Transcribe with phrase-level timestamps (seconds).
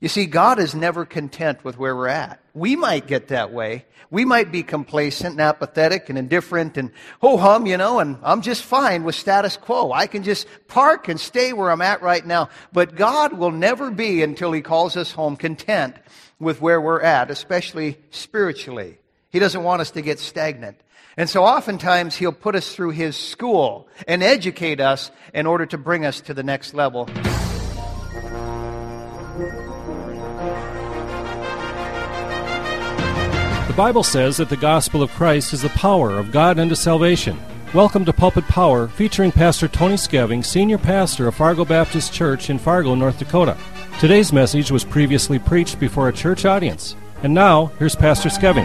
[0.00, 2.40] You see, God is never content with where we're at.
[2.52, 3.86] We might get that way.
[4.10, 8.42] We might be complacent and apathetic and indifferent and ho hum, you know, and I'm
[8.42, 9.92] just fine with status quo.
[9.92, 12.50] I can just park and stay where I'm at right now.
[12.72, 15.96] But God will never be until He calls us home content
[16.38, 18.98] with where we're at, especially spiritually.
[19.30, 20.78] He doesn't want us to get stagnant.
[21.16, 25.78] And so oftentimes He'll put us through His school and educate us in order to
[25.78, 27.08] bring us to the next level.
[33.76, 37.38] Bible says that the gospel of Christ is the power of God unto salvation.
[37.74, 42.58] Welcome to Pulpit Power, featuring Pastor Tony Skeving, Senior Pastor of Fargo Baptist Church in
[42.58, 43.54] Fargo, North Dakota.
[44.00, 46.96] Today's message was previously preached before a church audience.
[47.22, 48.64] And now, here's Pastor Skeving.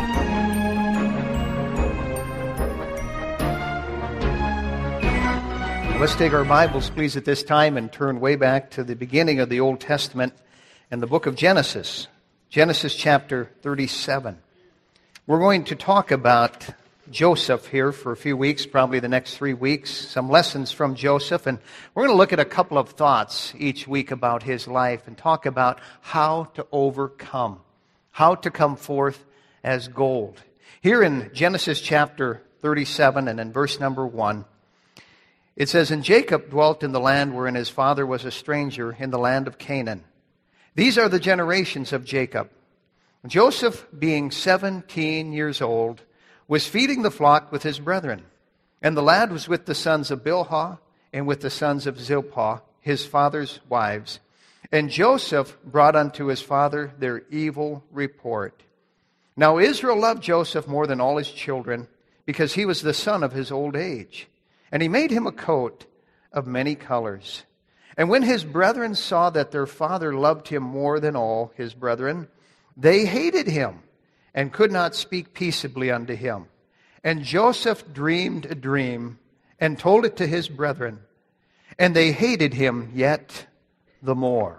[6.00, 9.42] Let's take our Bibles, please, at this time and turn way back to the beginning
[9.42, 10.32] of the Old Testament
[10.90, 12.08] and the book of Genesis.
[12.50, 14.38] Genesis chapter 37.
[15.28, 16.68] We're going to talk about
[17.12, 21.46] Joseph here for a few weeks, probably the next three weeks, some lessons from Joseph,
[21.46, 21.60] and
[21.94, 25.16] we're going to look at a couple of thoughts each week about his life and
[25.16, 27.60] talk about how to overcome,
[28.10, 29.24] how to come forth
[29.64, 30.42] as gold.
[30.82, 34.44] Here in Genesis chapter 37 and in verse number 1,
[35.56, 39.12] it says, And Jacob dwelt in the land wherein his father was a stranger, in
[39.12, 40.04] the land of Canaan.
[40.74, 42.50] These are the generations of Jacob.
[43.28, 46.02] Joseph, being 17 years old,
[46.48, 48.24] was feeding the flock with his brethren.
[48.82, 50.80] And the lad was with the sons of Bilhah
[51.14, 54.20] and with the sons of Zilpah, his father's wives.
[54.72, 58.64] And Joseph brought unto his father their evil report.
[59.38, 61.88] Now Israel loved Joseph more than all his children,
[62.26, 64.28] because he was the son of his old age.
[64.72, 65.86] And he made him a coat
[66.32, 67.44] of many colors.
[67.98, 72.28] And when his brethren saw that their father loved him more than all his brethren,
[72.78, 73.80] they hated him
[74.34, 76.46] and could not speak peaceably unto him.
[77.04, 79.20] And Joseph dreamed a dream
[79.60, 81.00] and told it to his brethren,
[81.78, 83.46] and they hated him yet
[84.02, 84.58] the more.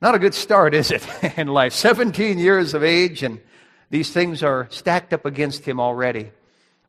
[0.00, 1.06] Not a good start, is it,
[1.38, 1.72] in life?
[1.72, 3.40] 17 years of age, and
[3.90, 6.30] these things are stacked up against him already.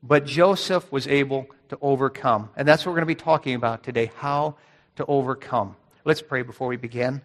[0.04, 2.50] But Joseph was able to overcome.
[2.56, 4.56] And that's what we're going to be talking about today how
[4.96, 5.76] to overcome.
[6.06, 7.22] Let's pray before we begin.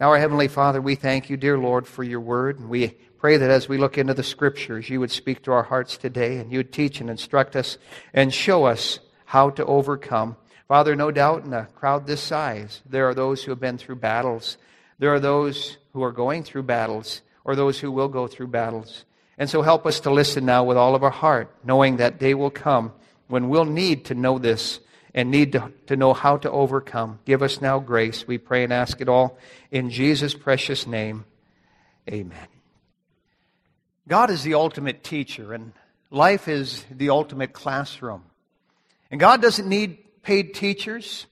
[0.00, 2.58] Now, our Heavenly Father, we thank you, dear Lord, for your word.
[2.58, 5.62] And we pray that as we look into the scriptures, you would speak to our
[5.62, 7.76] hearts today and you would teach and instruct us
[8.14, 10.36] and show us how to overcome.
[10.68, 13.96] Father, no doubt in a crowd this size, there are those who have been through
[13.96, 14.56] battles.
[14.98, 19.04] There are those who are going through battles or those who will go through battles.
[19.36, 22.32] And so help us to listen now with all of our heart, knowing that day
[22.32, 22.92] will come
[23.28, 24.80] when we'll need to know this
[25.14, 27.18] and need to, to know how to overcome.
[27.24, 28.26] Give us now grace.
[28.26, 29.38] We pray and ask it all
[29.70, 31.24] in Jesus' precious name.
[32.08, 32.46] Amen.
[34.08, 35.72] God is the ultimate teacher, and
[36.10, 38.24] life is the ultimate classroom.
[39.10, 41.26] And God doesn't need paid teachers.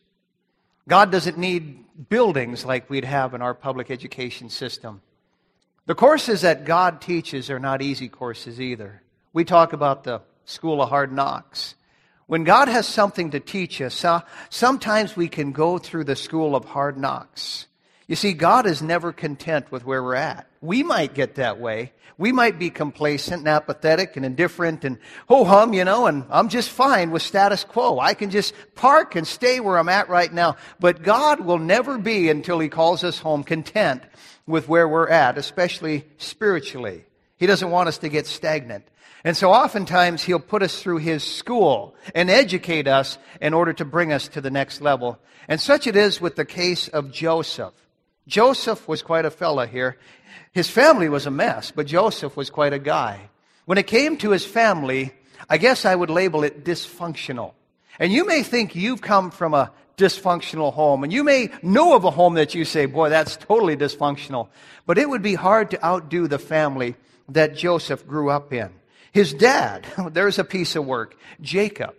[0.86, 5.02] God doesn't need buildings like we'd have in our public education system.
[5.86, 9.02] The courses that God teaches are not easy courses either.
[9.32, 11.74] We talk about the school of hard knocks.
[12.28, 14.04] When God has something to teach us,
[14.50, 17.66] sometimes we can go through the school of hard knocks.
[18.06, 20.46] You see, God is never content with where we're at.
[20.60, 21.92] We might get that way.
[22.18, 26.50] We might be complacent and apathetic and indifferent and ho hum, you know, and I'm
[26.50, 27.98] just fine with status quo.
[27.98, 30.56] I can just park and stay where I'm at right now.
[30.80, 34.02] But God will never be until He calls us home content
[34.46, 37.04] with where we're at, especially spiritually.
[37.38, 38.84] He doesn't want us to get stagnant.
[39.24, 43.84] And so oftentimes he'll put us through his school and educate us in order to
[43.84, 45.18] bring us to the next level.
[45.48, 47.74] And such it is with the case of Joseph.
[48.26, 49.96] Joseph was quite a fella here.
[50.52, 53.30] His family was a mess, but Joseph was quite a guy.
[53.64, 55.12] When it came to his family,
[55.48, 57.54] I guess I would label it dysfunctional.
[57.98, 62.04] And you may think you've come from a dysfunctional home, and you may know of
[62.04, 64.48] a home that you say, boy, that's totally dysfunctional.
[64.86, 66.94] But it would be hard to outdo the family
[67.30, 68.70] that Joseph grew up in.
[69.12, 71.94] His dad, there's a piece of work, Jacob.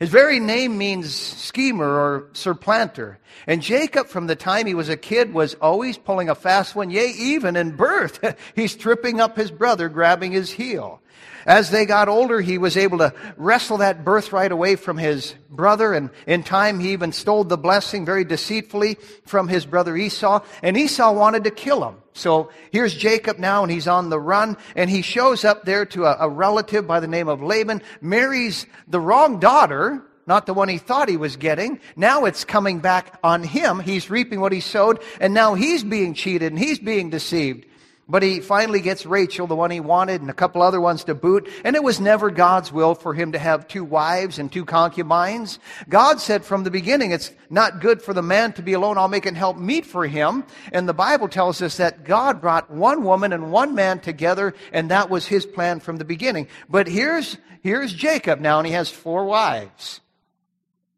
[0.00, 3.20] His very name means schemer or supplanter.
[3.46, 6.90] And Jacob, from the time he was a kid, was always pulling a fast one.
[6.90, 11.00] Yea, even in birth, he's tripping up his brother, grabbing his heel.
[11.46, 15.92] As they got older, he was able to wrestle that birthright away from his brother,
[15.92, 18.96] and in time he even stole the blessing very deceitfully
[19.26, 21.96] from his brother Esau, and Esau wanted to kill him.
[22.14, 26.04] So here's Jacob now, and he's on the run, and he shows up there to
[26.04, 30.68] a, a relative by the name of Laban, marries the wrong daughter, not the one
[30.68, 31.80] he thought he was getting.
[31.96, 33.80] Now it's coming back on him.
[33.80, 37.66] He's reaping what he sowed, and now he's being cheated and he's being deceived.
[38.08, 41.14] But he finally gets Rachel, the one he wanted, and a couple other ones to
[41.14, 41.48] boot.
[41.64, 45.60] And it was never God's will for him to have two wives and two concubines.
[45.88, 48.98] God said from the beginning, it's not good for the man to be alone.
[48.98, 50.44] I'll make an help meet for him.
[50.72, 54.90] And the Bible tells us that God brought one woman and one man together, and
[54.90, 56.48] that was his plan from the beginning.
[56.68, 60.00] But here's, here's Jacob now, and he has four wives.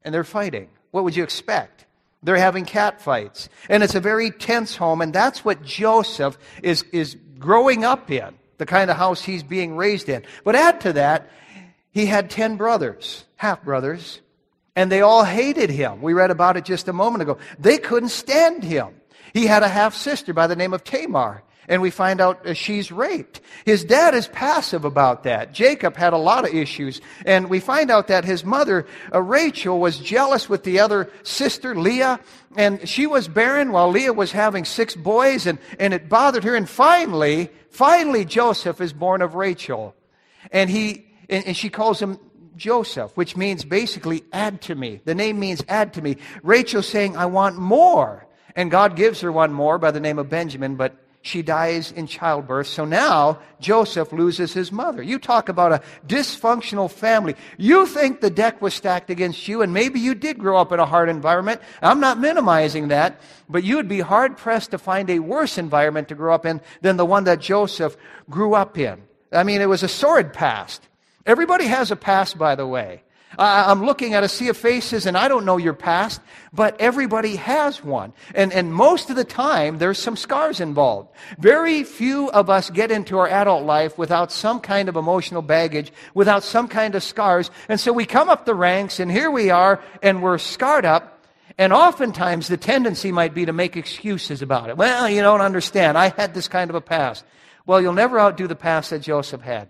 [0.02, 0.68] And they're fighting.
[0.90, 1.83] What would you expect?
[2.24, 3.50] They're having cat fights.
[3.68, 8.34] And it's a very tense home, and that's what Joseph is, is growing up in,
[8.56, 10.24] the kind of house he's being raised in.
[10.42, 11.30] But add to that,
[11.92, 14.20] he had 10 brothers, half brothers,
[14.74, 16.00] and they all hated him.
[16.00, 17.38] We read about it just a moment ago.
[17.58, 19.00] They couldn't stand him.
[19.34, 21.42] He had a half sister by the name of Tamar.
[21.68, 23.40] And we find out uh, she's raped.
[23.64, 25.52] His dad is passive about that.
[25.52, 27.00] Jacob had a lot of issues.
[27.24, 31.74] And we find out that his mother, uh, Rachel, was jealous with the other sister,
[31.74, 32.20] Leah.
[32.56, 35.46] And she was barren while Leah was having six boys.
[35.46, 36.54] And, and it bothered her.
[36.54, 39.94] And finally, finally, Joseph is born of Rachel.
[40.52, 42.18] And he, and, and she calls him
[42.56, 45.00] Joseph, which means basically add to me.
[45.04, 46.16] The name means add to me.
[46.42, 48.26] Rachel saying, I want more.
[48.56, 52.06] And God gives her one more by the name of Benjamin, but she dies in
[52.06, 52.66] childbirth.
[52.66, 55.02] So now Joseph loses his mother.
[55.02, 57.34] You talk about a dysfunctional family.
[57.56, 60.80] You think the deck was stacked against you, and maybe you did grow up in
[60.80, 61.62] a hard environment.
[61.80, 66.08] I'm not minimizing that, but you would be hard pressed to find a worse environment
[66.08, 67.96] to grow up in than the one that Joseph
[68.28, 69.02] grew up in.
[69.32, 70.86] I mean, it was a sordid past.
[71.24, 73.02] Everybody has a past, by the way.
[73.38, 76.20] I'm looking at a sea of faces and I don't know your past,
[76.52, 78.12] but everybody has one.
[78.34, 81.10] And, and most of the time, there's some scars involved.
[81.38, 85.92] Very few of us get into our adult life without some kind of emotional baggage,
[86.14, 87.50] without some kind of scars.
[87.68, 91.10] And so we come up the ranks and here we are and we're scarred up.
[91.56, 94.76] And oftentimes the tendency might be to make excuses about it.
[94.76, 95.96] Well, you don't understand.
[95.96, 97.24] I had this kind of a past.
[97.66, 99.68] Well, you'll never outdo the past that Joseph had.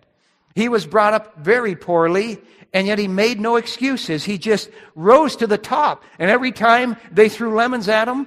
[0.54, 2.40] He was brought up very poorly
[2.74, 4.24] and yet he made no excuses.
[4.24, 6.02] He just rose to the top.
[6.18, 8.26] And every time they threw lemons at him,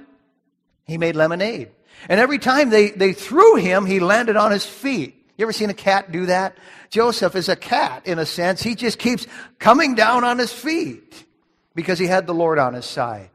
[0.86, 1.70] he made lemonade.
[2.08, 5.14] And every time they, they threw him, he landed on his feet.
[5.36, 6.56] You ever seen a cat do that?
[6.88, 8.62] Joseph is a cat in a sense.
[8.62, 9.26] He just keeps
[9.58, 11.24] coming down on his feet
[11.74, 13.30] because he had the Lord on his side.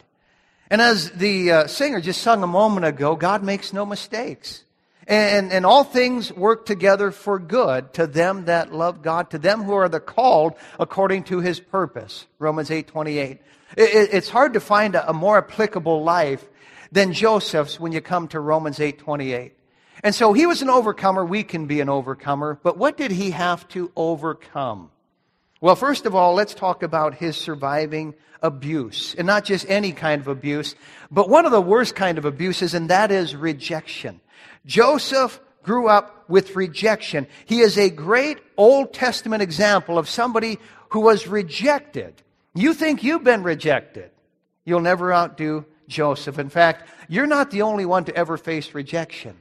[0.71, 4.63] And as the uh, singer just sung a moment ago, God makes no mistakes.
[5.07, 9.63] And, and all things work together for good to them that love God, to them
[9.63, 12.25] who are the called according to his purpose.
[12.39, 13.41] Romans 8 28.
[13.75, 16.47] It, it's hard to find a, a more applicable life
[16.91, 19.53] than Joseph's when you come to Romans 8 28.
[20.03, 21.25] And so he was an overcomer.
[21.25, 22.59] We can be an overcomer.
[22.61, 24.89] But what did he have to overcome?
[25.61, 29.15] Well, first of all, let's talk about his surviving abuse.
[29.17, 30.75] And not just any kind of abuse,
[31.09, 34.19] but one of the worst kind of abuses, and that is rejection.
[34.65, 37.27] Joseph grew up with rejection.
[37.45, 42.21] He is a great Old Testament example of somebody who was rejected.
[42.53, 44.11] You think you've been rejected.
[44.65, 46.39] You'll never outdo Joseph.
[46.39, 49.37] In fact, you're not the only one to ever face rejection.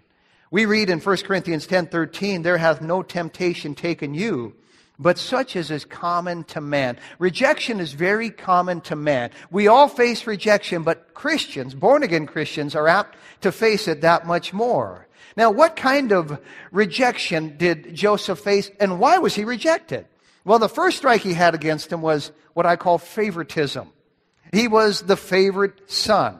[0.50, 4.54] We read in 1 Corinthians 10:13, there hath no temptation taken you,
[4.98, 6.98] but such as is common to man.
[7.18, 9.30] Rejection is very common to man.
[9.50, 14.26] We all face rejection, but Christians, born again Christians, are apt to face it that
[14.26, 15.06] much more.
[15.36, 20.06] Now, what kind of rejection did Joseph face, and why was he rejected?
[20.44, 23.88] Well, the first strike he had against him was what I call favoritism.
[24.52, 26.38] He was the favorite son.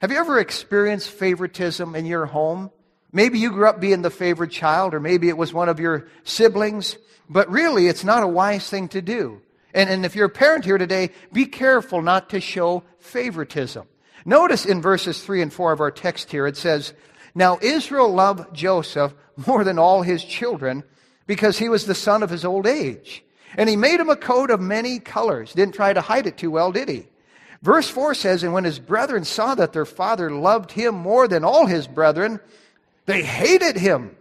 [0.00, 2.70] Have you ever experienced favoritism in your home?
[3.12, 6.08] Maybe you grew up being the favorite child, or maybe it was one of your
[6.24, 6.96] siblings,
[7.28, 9.40] but really it's not a wise thing to do.
[9.72, 13.86] And, and if you're a parent here today, be careful not to show favoritism.
[14.24, 16.94] Notice in verses 3 and 4 of our text here, it says,
[17.34, 20.84] now Israel loved Joseph more than all his children
[21.26, 23.24] because he was the son of his old age.
[23.56, 25.52] And he made him a coat of many colors.
[25.52, 27.06] Didn't try to hide it too well, did he?
[27.62, 31.44] Verse 4 says, And when his brethren saw that their father loved him more than
[31.44, 32.40] all his brethren,
[33.06, 34.16] they hated him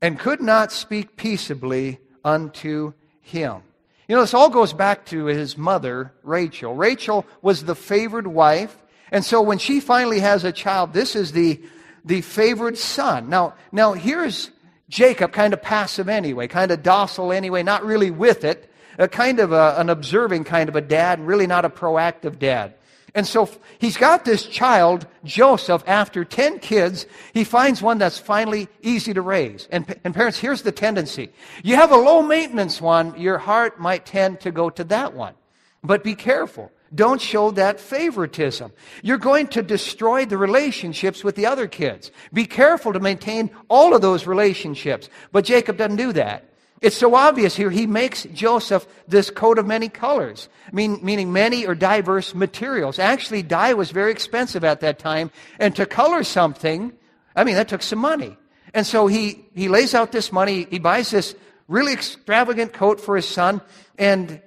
[0.00, 2.92] and could not speak peaceably unto
[3.22, 3.62] him.
[4.08, 6.74] You know, this all goes back to his mother, Rachel.
[6.74, 8.76] Rachel was the favored wife.
[9.12, 11.60] And so when she finally has a child, this is the
[12.04, 13.28] the favored son.
[13.28, 14.50] Now, now here's
[14.88, 19.38] Jacob, kind of passive anyway, kind of docile anyway, not really with it, a kind
[19.38, 22.74] of a, an observing kind of a dad, really not a proactive dad.
[23.14, 28.68] And so he's got this child, Joseph, after 10 kids, he finds one that's finally
[28.82, 29.66] easy to raise.
[29.72, 31.30] And, and parents, here's the tendency.
[31.64, 35.34] You have a low maintenance one, your heart might tend to go to that one.
[35.82, 36.70] But be careful.
[36.92, 38.72] Don't show that favoritism.
[39.02, 42.10] You're going to destroy the relationships with the other kids.
[42.32, 45.08] Be careful to maintain all of those relationships.
[45.30, 46.44] But Jacob doesn't do that.
[46.80, 47.70] It's so obvious here.
[47.70, 52.98] He makes Joseph this coat of many colors, mean, meaning many or diverse materials.
[52.98, 55.30] Actually, dye was very expensive at that time.
[55.58, 56.92] And to color something,
[57.36, 58.36] I mean, that took some money.
[58.72, 60.66] And so he, he lays out this money.
[60.70, 61.34] He buys this
[61.68, 63.60] really extravagant coat for his son.
[63.98, 64.40] And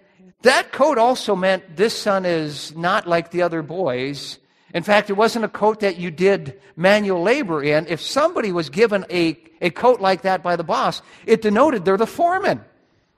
[0.44, 4.40] that coat also meant this son is not like the other boys.
[4.74, 7.88] In fact, it wasn't a coat that you did manual labor in.
[7.88, 11.98] If somebody was given a, a coat like that by the boss, it denoted they're
[11.98, 12.64] the foreman.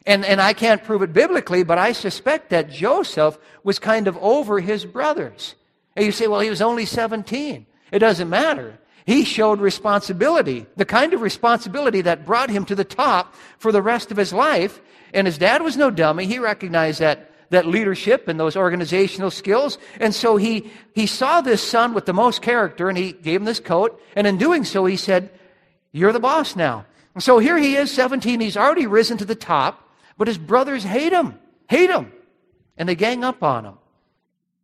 [0.06, 4.18] And, and I can't prove it biblically, but I suspect that Joseph was kind of
[4.18, 5.56] over his brothers.
[5.96, 7.66] And you say, well, he was only 17.
[7.92, 8.78] It doesn't matter.
[9.06, 13.82] He showed responsibility, the kind of responsibility that brought him to the top for the
[13.82, 14.82] rest of his life.
[15.16, 16.26] And his dad was no dummy.
[16.26, 19.78] He recognized that, that leadership and those organizational skills.
[20.00, 23.46] And so he, he saw this son with the most character and he gave him
[23.46, 24.00] this coat.
[24.16, 25.32] And in doing so, he said,
[25.94, 26.86] You're the boss now.
[27.14, 28.42] And so here he is, 17.
[28.42, 32.12] He's already risen to the top, but his brothers hate him, hate him.
[32.78, 33.78] And they gang up on him.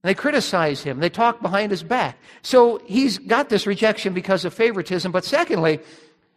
[0.03, 1.00] And they criticize him.
[1.00, 2.17] They talk behind his back.
[2.41, 5.79] So he's got this rejection because of favoritism, but secondly,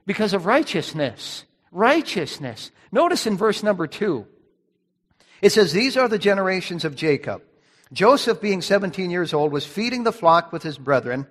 [0.07, 1.45] because of righteousness.
[1.75, 2.71] Righteousness.
[2.93, 4.27] Notice in verse number two,
[5.43, 7.43] it says, These are the generations of Jacob.
[7.93, 11.27] Joseph, being 17 years old, was feeding the flock with his brethren,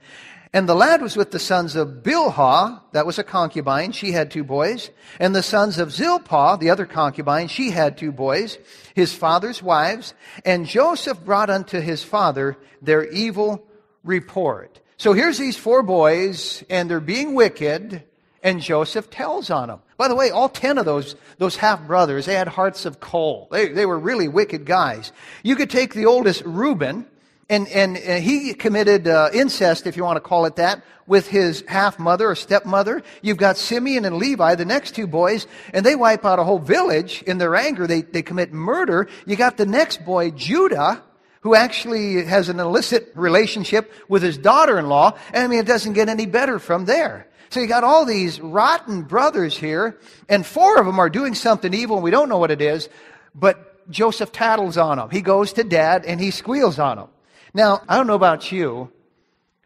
[0.52, 4.30] and the lad was with the sons of Bilhah, that was a concubine, she had
[4.32, 8.60] two boys, and the sons of Zilpah, the other concubine, she had two boys,
[8.94, 13.66] his father's wives, and Joseph brought unto his father their evil
[14.04, 14.82] report.
[14.98, 18.04] So here's these four boys, and they're being wicked,
[18.44, 19.80] and Joseph tells on them.
[19.98, 23.48] By the way, all ten of those, those half brothers, they had hearts of coal.
[23.52, 25.12] They, they were really wicked guys.
[25.42, 27.08] You could take the oldest, Reuben,
[27.50, 31.28] and, and, and he committed uh, incest, if you want to call it that, with
[31.28, 33.04] his half mother or stepmother.
[33.22, 36.60] You've got Simeon and Levi, the next two boys, and they wipe out a whole
[36.60, 37.86] village in their anger.
[37.86, 39.08] They, they commit murder.
[39.26, 41.04] You got the next boy, Judah,
[41.42, 45.18] who actually has an illicit relationship with his daughter in law.
[45.34, 47.28] And I mean, it doesn't get any better from there.
[47.54, 51.72] So you got all these rotten brothers here, and four of them are doing something
[51.72, 52.90] evil, and we don't know what it is,
[53.36, 55.12] but Joseph tattles on them.
[55.12, 57.10] He goes to dad and he squeals on them.
[57.54, 58.92] Now, I don't know about you,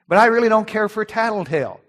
[0.05, 1.79] but I really don't care for tattletale.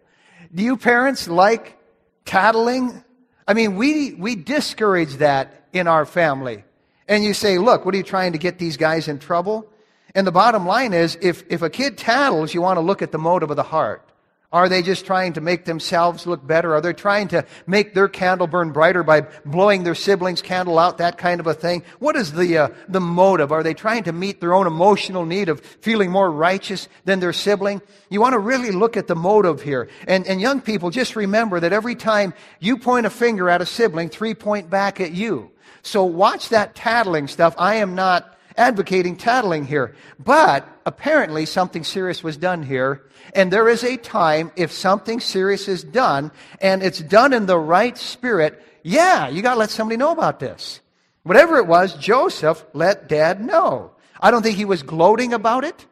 [0.54, 1.76] Do you parents like
[2.24, 3.02] tattling?
[3.48, 6.62] I mean, we, we discourage that in our family.
[7.08, 9.68] And you say, look, what are you trying to get these guys in trouble?
[10.14, 13.10] And the bottom line is, if, if a kid tattles, you want to look at
[13.10, 14.07] the motive of the heart.
[14.50, 16.74] Are they just trying to make themselves look better?
[16.74, 20.96] Are they trying to make their candle burn brighter by blowing their siblings' candle out?
[20.96, 21.82] That kind of a thing.
[21.98, 23.52] What is the uh, the motive?
[23.52, 27.34] Are they trying to meet their own emotional need of feeling more righteous than their
[27.34, 27.82] sibling?
[28.08, 29.90] You want to really look at the motive here.
[30.06, 33.66] And and young people, just remember that every time you point a finger at a
[33.66, 35.50] sibling, three point back at you.
[35.82, 37.54] So watch that tattling stuff.
[37.58, 39.94] I am not advocating tattling here.
[40.18, 43.06] But apparently something serious was done here.
[43.34, 47.58] And there is a time if something serious is done and it's done in the
[47.58, 50.80] right spirit, yeah, you got to let somebody know about this.
[51.22, 53.92] Whatever it was, Joseph let dad know.
[54.20, 55.86] I don't think he was gloating about it.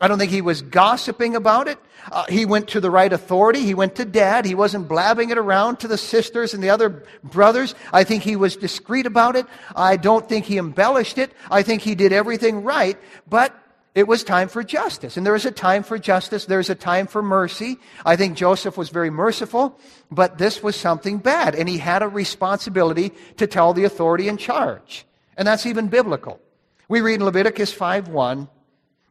[0.00, 1.78] I don't think he was gossiping about it.
[2.10, 3.60] Uh, he went to the right authority.
[3.60, 4.44] He went to dad.
[4.44, 7.74] He wasn't blabbing it around to the sisters and the other brothers.
[7.92, 9.46] I think he was discreet about it.
[9.74, 11.32] I don't think he embellished it.
[11.50, 12.96] I think he did everything right,
[13.28, 13.54] but
[13.94, 15.16] it was time for justice.
[15.16, 16.44] And there is a time for justice.
[16.44, 17.78] There's a time for mercy.
[18.06, 19.78] I think Joseph was very merciful,
[20.10, 21.56] but this was something bad.
[21.56, 25.04] And he had a responsibility to tell the authority in charge.
[25.36, 26.40] And that's even biblical.
[26.88, 28.48] We read in Leviticus 5 1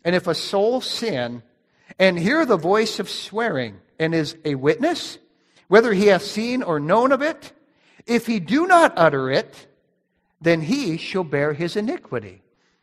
[0.04, 1.44] and if a soul sin
[2.00, 5.18] and hear the voice of swearing and is a witness,
[5.68, 7.51] whether he hath seen or known of it,
[8.06, 9.68] if he do not utter it,
[10.39, 12.42] then he shall bear his iniquity.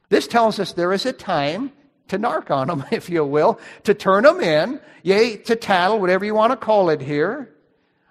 [0.09, 1.73] This tells us there is a time
[2.09, 6.25] to narc on them, if you will, to turn them in, yea, to tattle, whatever
[6.25, 7.51] you want to call it here.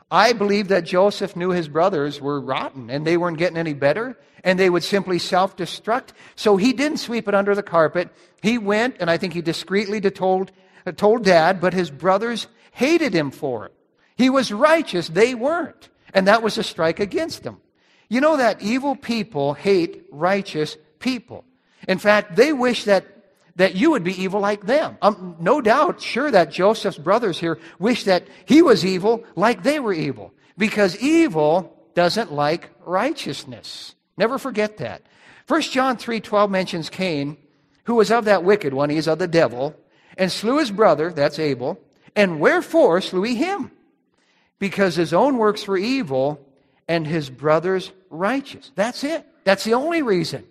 [0.10, 4.18] I believe that Joseph knew his brothers were rotten and they weren't getting any better
[4.44, 6.10] and they would simply self destruct.
[6.36, 8.10] So he didn't sweep it under the carpet.
[8.44, 10.52] He went, and I think he discreetly told,
[10.98, 13.74] told dad, but his brothers hated him for it.
[14.18, 15.88] He was righteous, they weren't.
[16.14, 17.62] And that was a strike against him.
[18.10, 21.46] You know that evil people hate righteous people.
[21.88, 23.06] In fact, they wish that,
[23.56, 24.98] that you would be evil like them.
[25.02, 29.80] Um, no doubt, sure that Joseph's brothers here wish that he was evil like they
[29.80, 30.34] were evil.
[30.58, 33.96] Because evil doesn't like righteousness.
[34.18, 35.04] Never forget that.
[35.48, 37.38] 1 John 3.12 mentions Cain.
[37.84, 39.76] Who was of that wicked one, he is of the devil,
[40.18, 41.80] and slew his brother, that's Abel.
[42.16, 43.72] And wherefore slew he him?
[44.60, 46.40] Because his own works were evil,
[46.88, 48.72] and his brother's righteous.
[48.76, 49.26] That's it.
[49.44, 50.46] That's the only reason.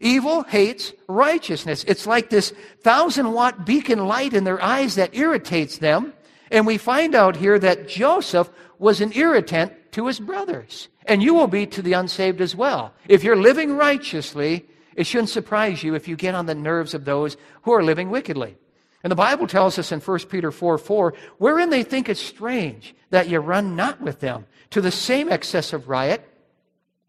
[0.00, 1.84] Evil hates righteousness.
[1.88, 2.52] It's like this
[2.82, 6.12] thousand watt beacon light in their eyes that irritates them.
[6.50, 10.88] And we find out here that Joseph was an irritant to his brothers.
[11.06, 12.92] And you will be to the unsaved as well.
[13.08, 14.66] If you're living righteously,
[14.96, 18.10] it shouldn't surprise you if you get on the nerves of those who are living
[18.10, 18.56] wickedly.
[19.02, 22.94] And the Bible tells us in 1 Peter 4 4, wherein they think it strange
[23.10, 26.26] that you run not with them to the same excess of riot,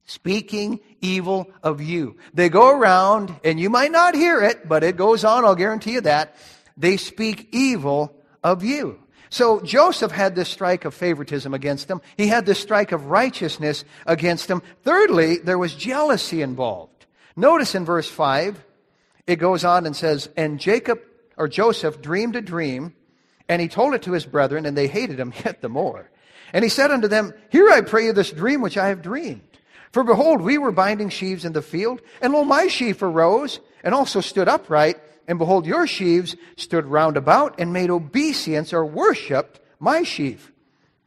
[0.05, 2.17] speaking evil of you.
[2.33, 5.93] They go around, and you might not hear it, but it goes on, I'll guarantee
[5.93, 6.35] you that.
[6.75, 8.13] They speak evil
[8.43, 8.99] of you.
[9.29, 12.01] So Joseph had this strike of favoritism against them.
[12.15, 14.61] He had this strike of righteousness against them.
[14.83, 16.96] Thirdly, there was jealousy involved.
[17.37, 18.65] Notice in verse 5,
[19.27, 20.99] it goes on and says, And Jacob,
[21.37, 22.95] or Joseph, dreamed a dream,
[23.47, 26.09] and he told it to his brethren, and they hated him yet the more.
[26.51, 29.41] And he said unto them, Hear I pray you this dream which I have dreamed.
[29.91, 33.93] For behold, we were binding sheaves in the field, and lo, my sheaf arose, and
[33.93, 39.59] also stood upright, and behold, your sheaves stood round about and made obeisance or worshipped
[39.79, 40.51] my sheaf.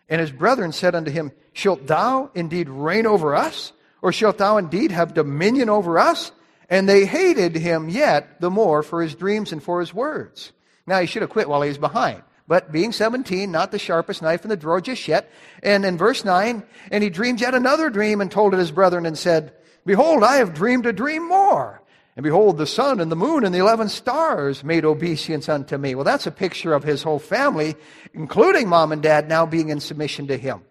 [0.09, 3.73] And his brethren said unto him, Shalt thou indeed reign over us?
[4.03, 6.33] Or shalt thou indeed have dominion over us?
[6.69, 10.53] And they hated him yet the more for his dreams and for his words.
[10.87, 12.23] Now he should have quit while he was behind.
[12.47, 15.31] But being 17, not the sharpest knife in the drawer just yet.
[15.63, 19.07] And in verse 9, and he dreamed yet another dream and told it his brethren
[19.07, 19.53] and said,
[19.87, 21.81] Behold, I have dreamed a dream more.
[22.17, 25.95] And behold, the sun and the moon and the eleven stars made obeisance unto me.
[25.95, 27.77] Well, that's a picture of his whole family,
[28.15, 30.63] including mom and dad, now being in submission to him.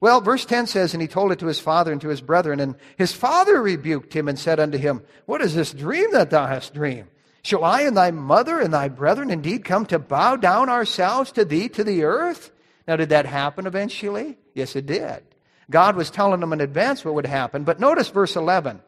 [0.00, 2.60] Well, verse 10 says, And he told it to his father and to his brethren,
[2.60, 6.46] and his father rebuked him and said unto him, What is this dream that thou
[6.46, 7.08] hast dreamed?
[7.42, 11.44] Shall I and thy mother and thy brethren indeed come to bow down ourselves to
[11.44, 12.50] thee to the earth?
[12.88, 14.38] Now, did that happen eventually?
[14.54, 15.22] Yes, it did.
[15.70, 17.64] God was telling them in advance what would happen.
[17.64, 18.80] But notice verse 11.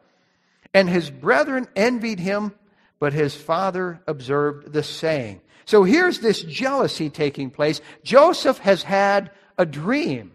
[0.73, 2.53] And his brethren envied him,
[2.99, 5.41] but his father observed the saying.
[5.65, 7.81] So here's this jealousy taking place.
[8.03, 10.31] Joseph has had a dream.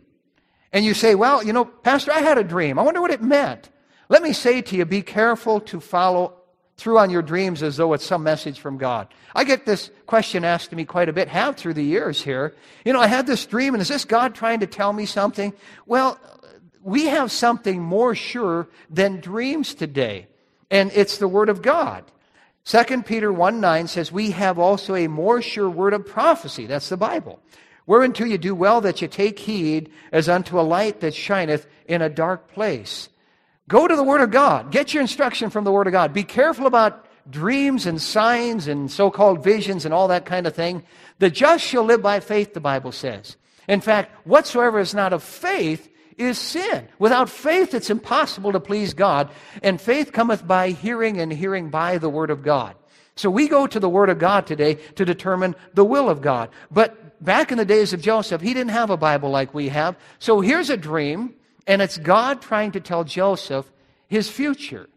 [0.72, 2.78] And you say, well, you know, Pastor, I had a dream.
[2.78, 3.68] I wonder what it meant.
[4.08, 6.34] Let me say to you, be careful to follow
[6.76, 9.08] through on your dreams as though it's some message from God.
[9.34, 12.54] I get this question asked to me quite a bit, have through the years here.
[12.84, 15.52] You know, I had this dream, and is this God trying to tell me something?
[15.86, 16.18] Well,
[16.82, 20.26] we have something more sure than dreams today,
[20.70, 22.04] and it's the Word of God.
[22.64, 26.66] 2 Peter 1 9 says, We have also a more sure word of prophecy.
[26.66, 27.40] That's the Bible.
[27.86, 32.02] Whereunto you do well that you take heed as unto a light that shineth in
[32.02, 33.08] a dark place.
[33.68, 34.70] Go to the Word of God.
[34.70, 36.12] Get your instruction from the Word of God.
[36.12, 40.54] Be careful about dreams and signs and so called visions and all that kind of
[40.54, 40.82] thing.
[41.18, 43.36] The just shall live by faith, the Bible says.
[43.68, 46.88] In fact, whatsoever is not of faith is sin.
[46.98, 49.30] Without faith, it's impossible to please God.
[49.62, 52.74] And faith cometh by hearing, and hearing by the Word of God.
[53.14, 56.50] So we go to the Word of God today to determine the will of God.
[56.70, 59.96] But back in the days of Joseph, he didn't have a Bible like we have.
[60.18, 61.34] So here's a dream,
[61.66, 63.70] and it's God trying to tell Joseph
[64.08, 64.88] his future.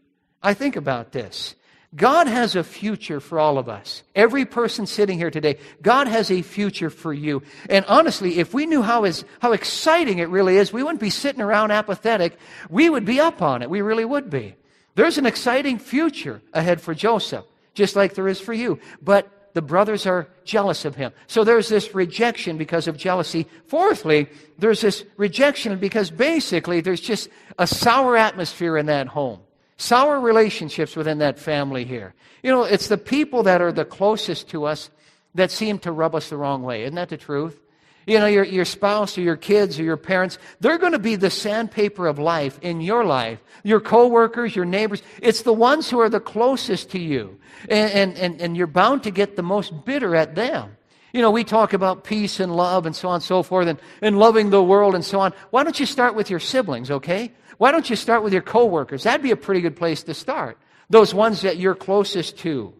[0.42, 1.56] I think about this.
[1.96, 4.04] God has a future for all of us.
[4.16, 7.42] Every person sitting here today, God has a future for you.
[7.70, 11.10] And honestly, if we knew how, is, how exciting it really is, we wouldn't be
[11.10, 12.38] sitting around apathetic.
[12.70, 13.70] We would be up on it.
[13.70, 14.56] We really would be.
[14.96, 18.80] There's an exciting future ahead for Joseph, just like there is for you.
[19.02, 21.13] But the brothers are jealous of him.
[21.28, 23.48] So there's this rejection because of jealousy.
[23.68, 24.28] Fourthly,
[24.60, 29.39] there's this rejection because basically there's just a sour atmosphere in that home.
[29.78, 32.13] Sour relationships within that family here.
[32.44, 34.89] You know, it's the people that are the closest to us
[35.36, 36.84] that seem to rub us the wrong way.
[36.84, 37.58] Isn't that the truth?
[38.06, 41.15] You know, your, your spouse or your kids or your parents, they're going to be
[41.15, 43.39] the sandpaper of life in your life.
[43.63, 47.39] Your coworkers, your neighbors, it's the ones who are the closest to you.
[47.68, 50.78] And, and, and you're bound to get the most bitter at them.
[51.13, 53.80] You know, we talk about peace and love and so on and so forth and,
[54.02, 55.34] and loving the world and so on.
[55.50, 57.32] Why don't you start with your siblings, okay?
[57.58, 59.04] Why don't you start with your coworkers?
[59.04, 60.58] That'd be a pretty good place to start.
[60.89, 62.74] Those ones that you're closest to.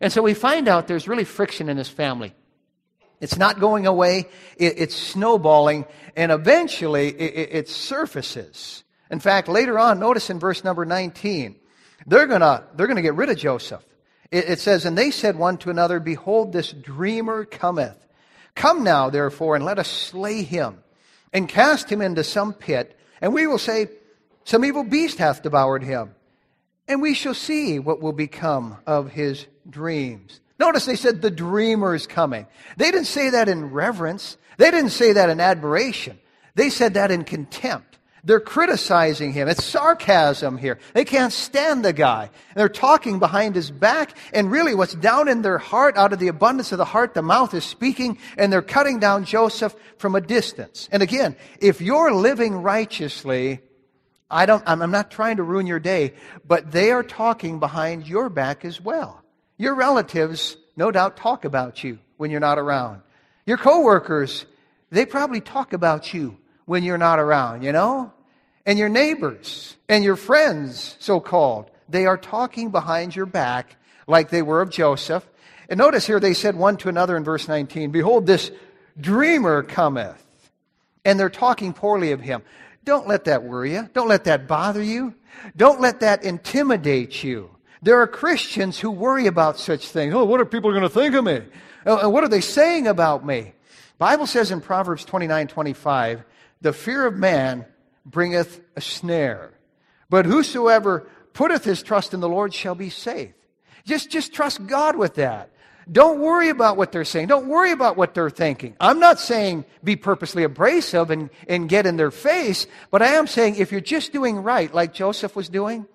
[0.00, 2.34] And so we find out there's really friction in this family.
[3.20, 4.28] It's not going away.
[4.56, 5.86] it's snowballing.
[6.16, 8.84] And eventually it, surfaces.
[9.10, 11.56] In fact, later on, notice in verse number 19,
[12.06, 13.84] they're gonna, they're gonna get rid of Joseph.
[14.30, 17.96] It says, And they said one to another, Behold, this dreamer cometh.
[18.54, 20.82] Come now, therefore, and let us slay him,
[21.32, 23.88] and cast him into some pit, and we will say,
[24.48, 26.14] some evil beast hath devoured him.
[26.88, 30.40] And we shall see what will become of his dreams.
[30.58, 32.46] Notice they said the dreamer is coming.
[32.76, 34.36] They didn't say that in reverence.
[34.56, 36.18] They didn't say that in admiration.
[36.54, 37.98] They said that in contempt.
[38.24, 39.48] They're criticizing him.
[39.48, 40.78] It's sarcasm here.
[40.92, 42.30] They can't stand the guy.
[42.56, 46.28] They're talking behind his back, and really what's down in their heart, out of the
[46.28, 50.20] abundance of the heart, the mouth is speaking, and they're cutting down Joseph from a
[50.20, 50.88] distance.
[50.90, 53.60] And again, if you're living righteously,
[54.28, 56.14] I don't, I'm not trying to ruin your day,
[56.46, 59.22] but they are talking behind your back as well.
[59.58, 63.02] Your relatives, no doubt, talk about you when you're not around.
[63.44, 64.46] Your coworkers,
[64.90, 68.12] they probably talk about you when you're not around, you know?
[68.64, 74.30] And your neighbors and your friends, so called, they are talking behind your back like
[74.30, 75.26] they were of Joseph.
[75.68, 78.50] And notice here they said one to another in verse 19, Behold, this
[79.00, 80.24] dreamer cometh.
[81.04, 82.42] And they're talking poorly of him.
[82.84, 83.88] Don't let that worry you.
[83.92, 85.14] Don't let that bother you.
[85.56, 87.50] Don't let that intimidate you.
[87.82, 90.14] There are Christians who worry about such things.
[90.14, 91.42] Oh, what are people going to think of me?
[91.86, 93.52] Oh, what are they saying about me?
[93.98, 96.22] Bible says in Proverbs 29, 25,
[96.60, 97.66] the fear of man
[98.04, 99.52] bringeth a snare.
[100.10, 103.32] But whosoever putteth his trust in the Lord shall be safe.
[103.84, 105.50] Just, just trust God with that.
[105.90, 107.28] Don't worry about what they're saying.
[107.28, 108.76] Don't worry about what they're thinking.
[108.78, 113.26] I'm not saying be purposely abrasive and, and get in their face, but I am
[113.26, 115.86] saying if you're just doing right, like Joseph was doing,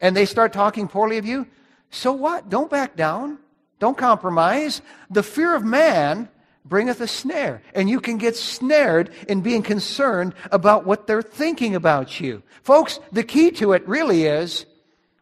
[0.00, 1.46] and they start talking poorly of you,
[1.90, 2.48] so what?
[2.48, 3.38] Don't back down.
[3.78, 4.82] Don't compromise.
[5.10, 6.28] The fear of man
[6.64, 7.62] bringeth a snare.
[7.74, 12.42] And you can get snared in being concerned about what they're thinking about you.
[12.62, 14.66] Folks, the key to it really is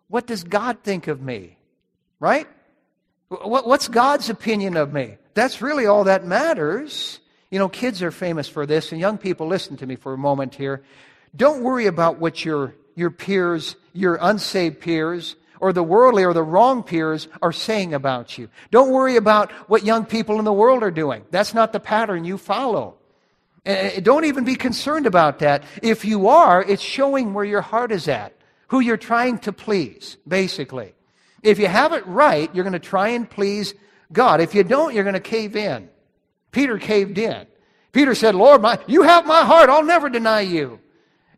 [0.08, 1.56] what does God think of me?
[2.20, 2.48] Right?
[3.28, 5.18] What's God's opinion of me?
[5.34, 7.20] That's really all that matters.
[7.50, 10.18] You know, kids are famous for this, and young people, listen to me for a
[10.18, 10.82] moment here.
[11.36, 16.42] Don't worry about what your, your peers, your unsaved peers, or the worldly or the
[16.42, 18.48] wrong peers are saying about you.
[18.70, 21.24] Don't worry about what young people in the world are doing.
[21.30, 22.96] That's not the pattern you follow.
[23.64, 25.62] And Don't even be concerned about that.
[25.82, 28.34] If you are, it's showing where your heart is at,
[28.68, 30.94] who you're trying to please, basically.
[31.42, 33.74] If you have it right, you're going to try and please
[34.12, 34.40] God.
[34.40, 35.88] If you don't, you're going to cave in.
[36.50, 37.46] Peter caved in.
[37.92, 39.70] Peter said, Lord, my, you have my heart.
[39.70, 40.80] I'll never deny you.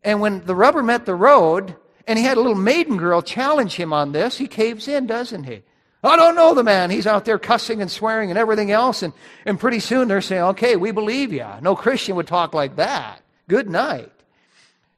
[0.03, 1.77] And when the rubber met the road,
[2.11, 4.37] and he had a little maiden girl challenge him on this.
[4.37, 5.63] He caves in, doesn't he?
[6.03, 6.91] I don't know the man.
[6.91, 9.05] He's out there cussing and swearing and everything else.
[9.05, 9.13] And,
[9.45, 11.47] and pretty soon they're saying, okay, we believe you.
[11.61, 13.23] No Christian would talk like that.
[13.49, 14.11] Good night.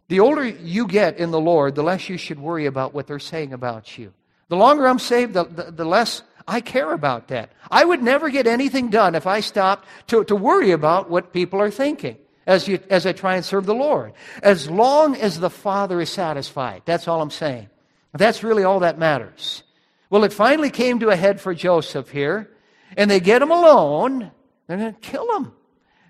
[0.08, 3.18] The older you get in the Lord, the less you should worry about what they're
[3.18, 4.14] saying about you.
[4.48, 7.50] The longer I'm saved, the, the, the less I care about that.
[7.70, 11.60] I would never get anything done if I stopped to, to worry about what people
[11.60, 14.12] are thinking as, you, as I try and serve the Lord.
[14.42, 16.82] As long as the Father is satisfied.
[16.84, 17.68] That's all I'm saying.
[18.12, 19.62] That's really all that matters.
[20.10, 22.50] Well, it finally came to a head for Joseph here,
[22.96, 24.30] and they get him alone.
[24.66, 25.52] They're going to kill him.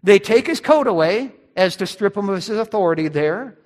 [0.03, 3.59] They take his coat away as to strip him of his authority there.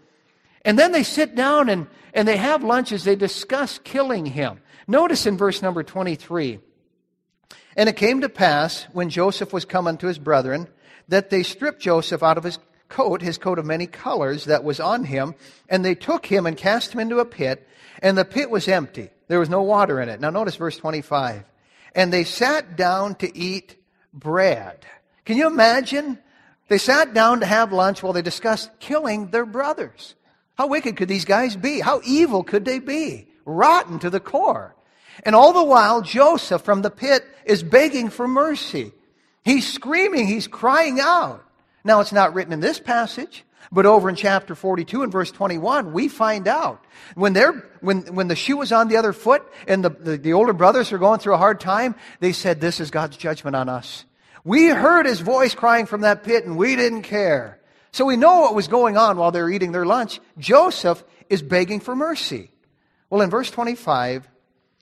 [0.64, 4.60] And then they sit down and, and they have lunch as they discuss killing him.
[4.88, 6.58] Notice in verse number 23
[7.76, 10.68] And it came to pass when Joseph was come unto his brethren
[11.08, 14.80] that they stripped Joseph out of his coat, his coat of many colors that was
[14.80, 15.34] on him,
[15.68, 17.66] and they took him and cast him into a pit,
[18.00, 19.10] and the pit was empty.
[19.28, 20.20] There was no water in it.
[20.20, 21.44] Now notice verse 25.
[21.94, 23.76] And they sat down to eat
[24.12, 24.84] bread.
[25.24, 26.18] Can you imagine?
[26.68, 30.14] They sat down to have lunch while they discussed killing their brothers.
[30.56, 31.80] How wicked could these guys be?
[31.80, 33.28] How evil could they be?
[33.44, 34.74] Rotten to the core.
[35.24, 38.92] And all the while, Joseph from the pit is begging for mercy.
[39.46, 41.40] He's screaming, he's crying out.
[41.84, 45.92] Now, it's not written in this passage, but over in chapter 42 and verse 21,
[45.92, 46.84] we find out.
[47.14, 50.32] When, they're, when, when the shoe was on the other foot and the, the, the
[50.32, 53.68] older brothers are going through a hard time, they said, This is God's judgment on
[53.68, 54.04] us.
[54.42, 57.60] We heard his voice crying from that pit and we didn't care.
[57.92, 60.18] So we know what was going on while they're eating their lunch.
[60.38, 62.50] Joseph is begging for mercy.
[63.10, 64.28] Well, in verse 25,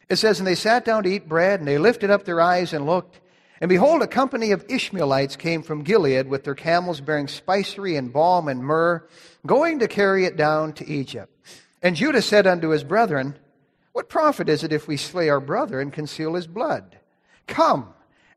[0.09, 2.73] it says, And they sat down to eat bread, and they lifted up their eyes
[2.73, 3.21] and looked,
[3.65, 8.13] and behold, a company of Ishmaelites came from Gilead with their camels bearing spicery and
[8.13, 9.09] balm and myrrh,
[9.47, 11.35] going to carry it down to Egypt.
[11.81, 13.39] And Judah said unto his brethren,
[13.93, 16.99] What profit is it if we slay our brother and conceal his blood?
[17.47, 17.89] Come,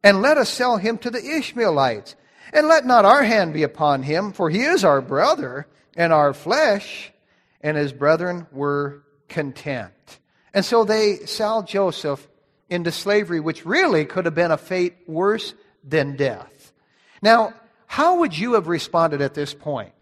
[0.02, 2.16] and let us sell him to the Ishmaelites,
[2.54, 6.34] and let not our hand be upon him, for he is our brother and our
[6.34, 7.12] flesh.
[7.60, 10.20] And his brethren were content.
[10.54, 12.26] And so they sell Joseph
[12.70, 15.54] into slavery, which really could have been a fate worse
[15.84, 16.74] than death.
[17.22, 17.54] Now,
[17.86, 19.94] how would you have responded at this point?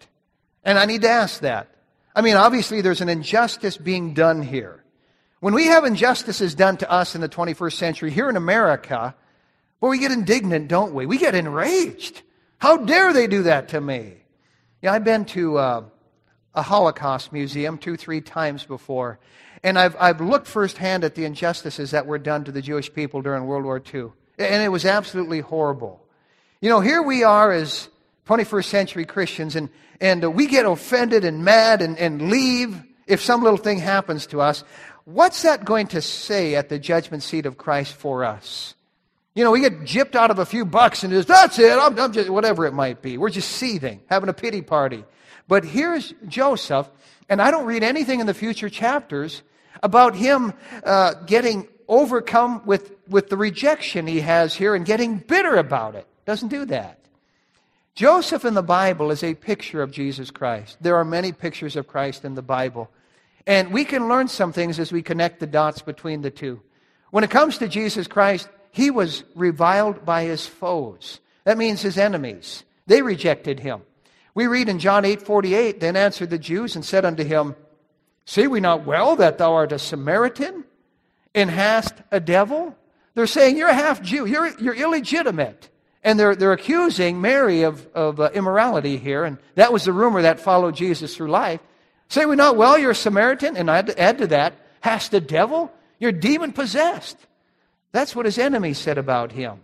[0.64, 1.70] And I need to ask that.
[2.16, 4.84] I mean, obviously, there's an injustice being done here.
[5.40, 9.14] When we have injustices done to us in the 21st century here in America,
[9.80, 11.06] well, we get indignant, don't we?
[11.06, 12.24] We get enraged.
[12.58, 14.16] How dare they do that to me?
[14.82, 15.84] Yeah, I've been to uh,
[16.56, 19.20] a Holocaust museum two, three times before,
[19.66, 23.24] and I've, I've looked firsthand at the injustices that were done to the Jewish people
[23.24, 24.12] during World War II.
[24.38, 26.06] And it was absolutely horrible.
[26.62, 27.90] You know, here we are as
[28.28, 33.42] 21st century Christians, and, and we get offended and mad and, and leave if some
[33.42, 34.64] little thing happens to us.
[35.06, 38.76] What's that going to say at the judgment seat of Christ for us?
[39.34, 41.98] You know, we get gypped out of a few bucks and just, that's it, I'm,
[41.98, 43.18] I'm just, whatever it might be.
[43.18, 45.06] We're just seething, having a pity party.
[45.48, 46.88] But here's Joseph,
[47.28, 49.42] and I don't read anything in the future chapters
[49.84, 55.56] about him uh, getting overcome with, with the rejection he has here and getting bitter
[55.56, 56.08] about it.
[56.26, 57.00] Doesn't do that.
[57.94, 60.78] Joseph in the Bible is a picture of Jesus Christ.
[60.82, 62.90] There are many pictures of Christ in the Bible.
[63.48, 66.62] And we can learn some things as we connect the dots between the two.
[67.12, 71.20] When it comes to Jesus Christ, he was reviled by his foes.
[71.46, 72.64] That means his enemies.
[72.88, 73.82] They rejected him.
[74.34, 77.56] We read in John 8 48, then answered the Jews and said unto him,
[78.26, 80.66] See we not well that thou art a Samaritan
[81.34, 82.76] and hast a devil?
[83.14, 85.70] They're saying you're a half Jew, you're, you're illegitimate.
[86.04, 90.22] And they're, they're accusing Mary of, of uh, immorality here, and that was the rumor
[90.22, 91.60] that followed Jesus through life.
[92.10, 95.72] Say we not, well, you're a Samaritan, and I'd add to that, hast a devil?
[95.98, 97.18] You're demon possessed.
[97.92, 99.62] That's what his enemies said about him.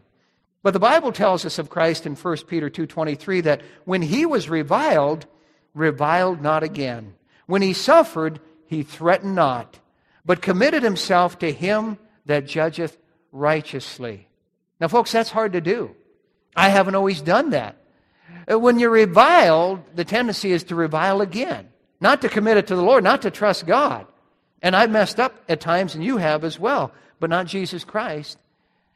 [0.63, 4.49] But the Bible tells us of Christ in 1 Peter 2:23 that when he was
[4.49, 5.25] reviled,
[5.73, 7.15] reviled not again.
[7.45, 8.39] When he suffered,
[8.71, 9.77] he threatened not,
[10.23, 12.97] but committed himself to him that judgeth
[13.33, 14.29] righteously.
[14.79, 15.93] Now folks, that's hard to do.
[16.55, 17.75] I haven't always done that.
[18.49, 21.67] Uh, when you're reviled, the tendency is to revile again,
[21.99, 24.07] not to commit it to the Lord, not to trust God.
[24.61, 28.37] And I've messed up at times, and you have as well, but not Jesus Christ.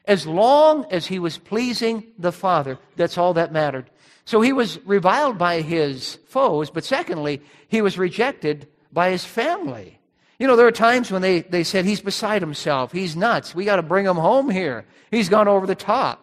[0.06, 3.90] As long as he was pleasing the Father, that's all that mattered.
[4.24, 9.98] So he was reviled by his foes, but secondly, he was rejected by his family.
[10.38, 12.92] You know, there are times when they, they said, He's beside himself.
[12.92, 13.54] He's nuts.
[13.54, 14.84] We got to bring him home here.
[15.10, 16.22] He's gone over the top.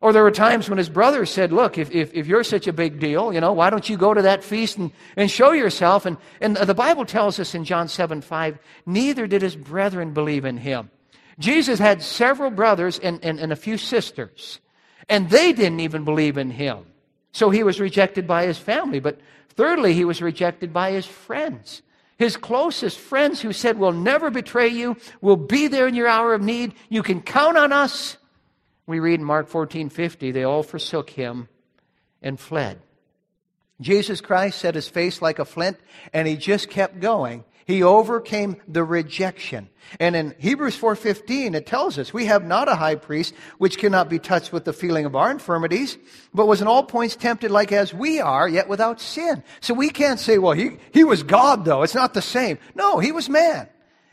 [0.00, 2.72] Or there were times when his brothers said, Look, if, if, if, you're such a
[2.72, 6.06] big deal, you know, why don't you go to that feast and, and show yourself?
[6.06, 10.44] And, and the Bible tells us in John 7 5, neither did his brethren believe
[10.44, 10.90] in him.
[11.38, 14.60] Jesus had several brothers and, and, and a few sisters,
[15.08, 16.86] and they didn't even believe in him.
[17.32, 18.98] So he was rejected by his family.
[18.98, 21.82] But thirdly, he was rejected by his friends.
[22.18, 24.96] His closest friends who said, We'll never betray you.
[25.20, 26.74] We'll be there in your hour of need.
[26.88, 28.16] You can count on us.
[28.86, 31.48] We read in Mark 14 50, they all forsook him
[32.22, 32.80] and fled.
[33.80, 35.78] Jesus Christ set his face like a flint,
[36.12, 37.44] and he just kept going.
[37.66, 39.68] He overcame the rejection.
[39.98, 44.08] And in Hebrews 4:15 it tells us, we have not a high priest which cannot
[44.08, 45.98] be touched with the feeling of our infirmities,
[46.32, 49.42] but was in all points tempted like as we are, yet without sin.
[49.60, 51.82] So we can't say, well, he, he was God though.
[51.82, 52.58] It's not the same.
[52.76, 53.68] No, he was man.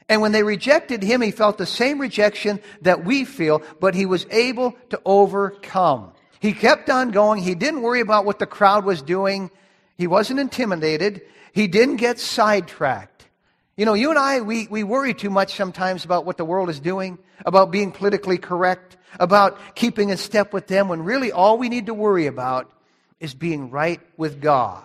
[0.10, 4.08] And when they rejected him, he felt the same rejection that we feel, but he
[4.08, 6.12] was able to overcome.
[6.40, 7.42] He kept on going.
[7.42, 9.52] He didn't worry about what the crowd was doing.
[9.96, 11.22] He wasn't intimidated.
[11.54, 13.13] He didn't get sidetracked.
[13.76, 16.70] You know, you and I, we, we worry too much sometimes about what the world
[16.70, 21.58] is doing, about being politically correct, about keeping in step with them, when really all
[21.58, 22.72] we need to worry about
[23.20, 24.84] is being right with God.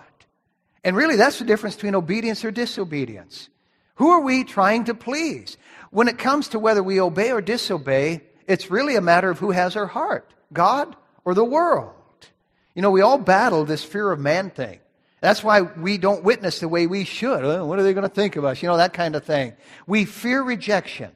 [0.85, 3.51] And really, that's the difference between obedience or disobedience.
[3.97, 5.59] Who are we trying to please?
[5.91, 9.51] When it comes to whether we obey or disobey, it's really a matter of who
[9.51, 11.95] has our heart God or the world.
[12.75, 14.79] You know, we all battle this fear of man thing.
[15.21, 17.43] That's why we don't witness the way we should.
[17.67, 18.63] What are they going to think of us?
[18.63, 19.55] You know, that kind of thing.
[19.87, 21.11] We fear rejection,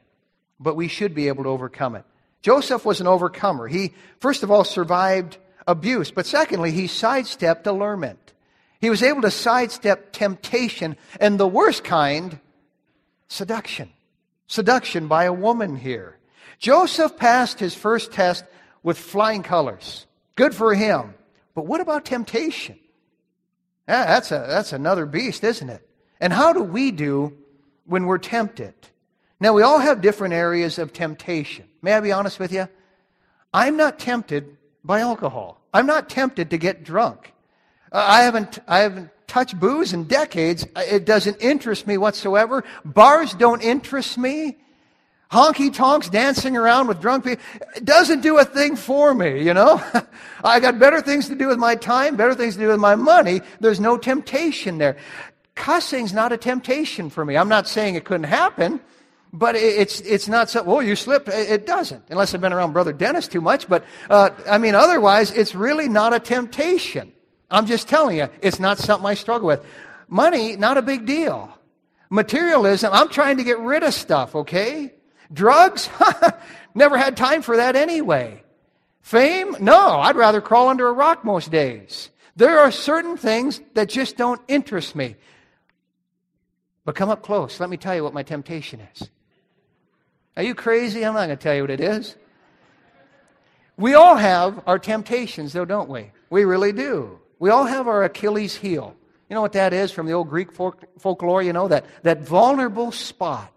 [0.59, 2.05] but we should be able to overcome it.
[2.43, 3.69] Joseph was an overcomer.
[3.69, 8.33] He, first of all, survived abuse, but secondly, he sidestepped allurement.
[8.81, 12.41] He was able to sidestep temptation, and the worst kind
[13.33, 13.89] Seduction.
[14.47, 16.19] Seduction by a woman here.
[16.59, 18.45] Joseph passed his first test
[18.83, 20.05] with flying colors.
[20.37, 21.15] Good for him.
[21.55, 22.79] But what about temptation?
[23.89, 25.87] Yeah, that's, a, that's another beast, isn't it?
[26.21, 27.37] And how do we do
[27.85, 28.75] when we're tempted?
[29.41, 31.67] Now, we all have different areas of temptation.
[31.83, 32.69] May I be honest with you?
[33.53, 35.61] I'm not tempted by alcohol.
[35.75, 37.33] I'm not tempted to get drunk.
[37.91, 40.67] Uh, I haven't, I haven't touched booze in decades.
[40.77, 42.65] It doesn't interest me whatsoever.
[42.85, 44.59] Bars don't interest me.
[45.33, 47.43] Honky tonks dancing around with drunk people
[47.83, 49.83] doesn't do a thing for me, you know?
[50.45, 52.97] I got better things to do with my time, better things to do with my
[52.97, 53.41] money.
[53.59, 54.99] There's no temptation there.
[55.55, 57.37] Cussing's not a temptation for me.
[57.39, 58.81] I'm not saying it couldn't happen,
[59.33, 61.29] But it's, it's not so, well, you slipped.
[61.29, 63.67] It doesn't, unless I've been around Brother Dennis too much.
[63.67, 67.11] But, uh, I mean, otherwise, it's really not a temptation.
[67.51, 69.65] I'm just telling you, it's not something I struggle with.
[70.09, 71.51] Money, not a big deal.
[72.11, 74.93] Materialism, I'm trying to get rid of stuff, okay?
[75.33, 75.89] Drugs,
[76.75, 78.43] never had time for that anyway.
[79.01, 82.11] Fame, no, I'd rather crawl under a rock most days.
[82.37, 85.17] There are certain things that just don't interest me.
[86.85, 87.61] But come up close.
[87.61, 89.11] Let me tell you what my temptation is.
[90.37, 91.05] Are you crazy?
[91.05, 92.17] I'm not going to tell you what it is.
[93.77, 96.11] We all have our temptations, though, don't we?
[96.31, 97.19] We really do.
[97.39, 98.95] We all have our Achilles heel.
[99.29, 101.43] You know what that is from the old Greek folk- folklore?
[101.43, 103.53] You know, that, that vulnerable spot.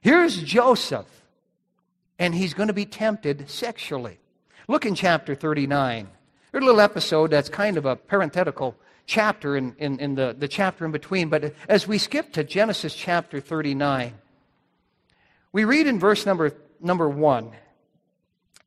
[0.00, 1.06] Here's Joseph,
[2.18, 4.18] and he's going to be tempted sexually.
[4.68, 6.08] Look in chapter 39.
[6.52, 10.46] There's a little episode that's kind of a parenthetical chapter in, in, in the, the
[10.46, 11.28] chapter in between.
[11.28, 14.14] But as we skip to Genesis chapter 39,
[15.52, 17.50] we read in verse number, number 1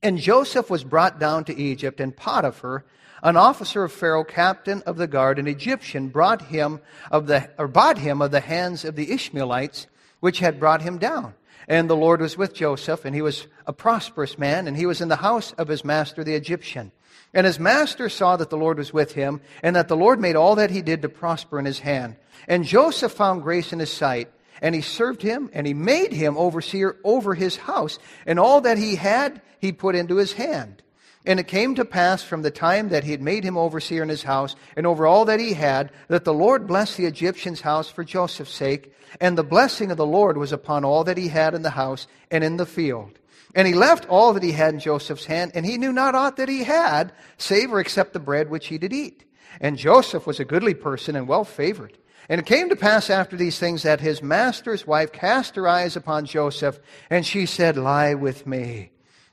[0.03, 2.83] And Joseph was brought down to Egypt, and Potiphar,
[3.23, 7.67] an officer of Pharaoh, captain of the guard, an Egyptian, brought him of the, or
[7.67, 9.85] bought him of the hands of the Ishmaelites,
[10.21, 11.33] which had brought him down.
[11.67, 15.01] And the Lord was with Joseph, and he was a prosperous man, and he was
[15.01, 16.91] in the house of his master the Egyptian.
[17.33, 20.35] And his master saw that the Lord was with him, and that the Lord made
[20.35, 22.15] all that he did to prosper in his hand.
[22.47, 24.31] And Joseph found grace in his sight,
[24.61, 28.77] and he served him, and he made him overseer over his house, and all that
[28.77, 30.81] he had he put into his hand.
[31.25, 34.09] And it came to pass from the time that he had made him overseer in
[34.09, 37.89] his house and over all that he had, that the Lord blessed the Egyptian's house
[37.89, 41.53] for Joseph's sake, and the blessing of the Lord was upon all that he had
[41.53, 43.19] in the house and in the field.
[43.53, 46.37] And he left all that he had in Joseph's hand, and he knew not aught
[46.37, 49.25] that he had, save or except the bread which he did eat.
[49.59, 51.97] And Joseph was a goodly person and well favored.
[52.29, 55.95] And it came to pass after these things that his master's wife cast her eyes
[55.95, 56.79] upon Joseph,
[57.09, 58.91] and she said, Lie with me.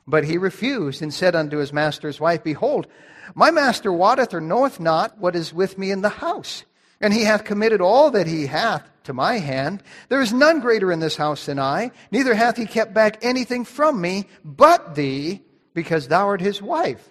[0.08, 2.86] But he refused and said unto his master's wife, Behold,
[3.34, 6.64] my master wotteth or knoweth not what is with me in the house.
[6.98, 9.82] And he hath committed all that he hath to my hand.
[10.08, 13.66] There is none greater in this house than I, neither hath he kept back anything
[13.66, 15.42] from me but thee,
[15.74, 17.06] because thou art his wife.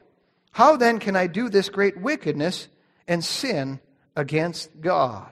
[0.52, 2.68] How then can I do this great wickedness
[3.08, 3.80] and sin
[4.16, 5.32] against God?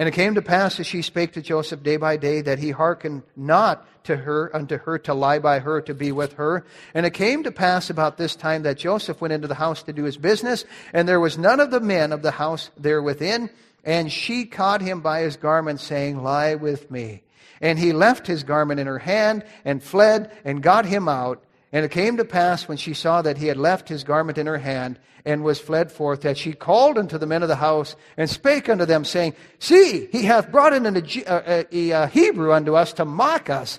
[0.00, 2.70] And it came to pass as she spake to Joseph day by day that he
[2.70, 6.64] hearkened not to her, unto her to lie by her, to be with her.
[6.94, 9.92] And it came to pass about this time that Joseph went into the house to
[9.92, 13.50] do his business, and there was none of the men of the house there within.
[13.84, 17.22] And she caught him by his garment, saying, Lie with me.
[17.60, 21.44] And he left his garment in her hand, and fled, and got him out.
[21.72, 24.46] And it came to pass when she saw that he had left his garment in
[24.46, 27.94] her hand and was fled forth, that she called unto the men of the house
[28.16, 32.06] and spake unto them, saying, See, he hath brought in a, uh, uh, a, a
[32.08, 33.78] Hebrew unto us to mock us.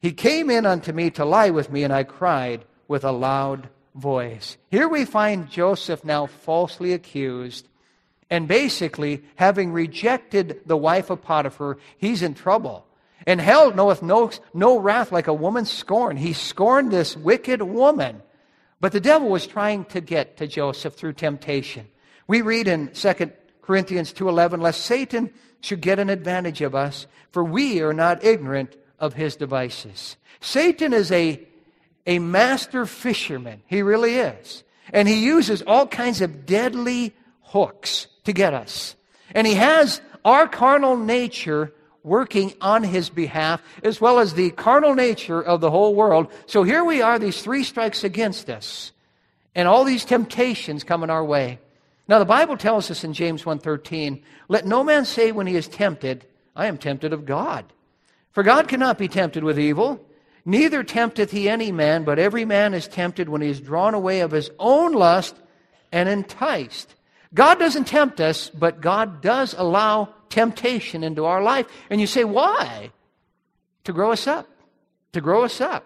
[0.00, 3.68] He came in unto me to lie with me, and I cried with a loud
[3.94, 4.56] voice.
[4.70, 7.68] Here we find Joseph now falsely accused,
[8.30, 12.86] and basically, having rejected the wife of Potiphar, he's in trouble.
[13.28, 16.16] And hell knoweth no, no wrath like a woman's scorn.
[16.16, 18.22] He scorned this wicked woman.
[18.80, 21.86] But the devil was trying to get to Joseph through temptation.
[22.26, 27.44] We read in 2 Corinthians 2.11, lest Satan should get an advantage of us, for
[27.44, 30.16] we are not ignorant of his devices.
[30.40, 31.46] Satan is a,
[32.06, 33.60] a master fisherman.
[33.66, 34.64] He really is.
[34.90, 38.96] And he uses all kinds of deadly hooks to get us.
[39.34, 44.94] And he has our carnal nature working on his behalf, as well as the carnal
[44.94, 46.28] nature of the whole world.
[46.46, 48.92] So here we are, these three strikes against us,
[49.54, 51.58] and all these temptations coming our way.
[52.08, 55.68] Now the Bible tells us in James 1:13, "Let no man say when he is
[55.68, 56.24] tempted,
[56.56, 57.66] I am tempted of God.
[58.32, 60.00] For God cannot be tempted with evil,
[60.44, 64.20] neither tempteth he any man, but every man is tempted when he is drawn away
[64.20, 65.36] of his own lust
[65.92, 66.94] and enticed."
[67.34, 71.66] God doesn't tempt us, but God does allow temptation into our life.
[71.90, 72.90] And you say, why?
[73.84, 74.48] To grow us up.
[75.12, 75.84] To grow us up.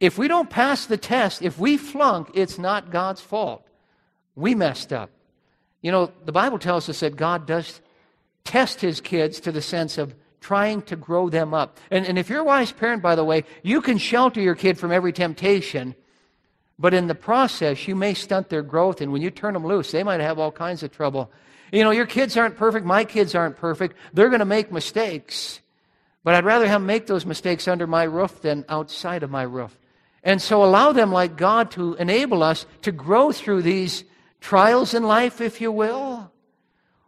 [0.00, 3.66] If we don't pass the test, if we flunk, it's not God's fault.
[4.34, 5.10] We messed up.
[5.80, 7.80] You know, the Bible tells us that God does
[8.44, 11.78] test his kids to the sense of trying to grow them up.
[11.90, 14.78] And, and if you're a wise parent, by the way, you can shelter your kid
[14.78, 15.94] from every temptation,
[16.78, 19.00] but in the process, you may stunt their growth.
[19.00, 21.32] And when you turn them loose, they might have all kinds of trouble.
[21.72, 22.86] You know, your kids aren't perfect.
[22.86, 23.96] My kids aren't perfect.
[24.12, 25.60] They're going to make mistakes.
[26.22, 29.42] But I'd rather have them make those mistakes under my roof than outside of my
[29.42, 29.78] roof.
[30.22, 34.04] And so allow them, like God, to enable us to grow through these
[34.40, 36.32] trials in life, if you will.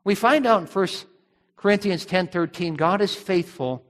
[0.05, 0.89] We find out in 1
[1.57, 3.85] Corinthians 10:13, God is faithful,